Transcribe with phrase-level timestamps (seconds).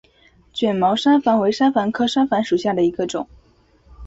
[0.51, 3.27] 卷毛山矾为山矾科山矾属下的一个种。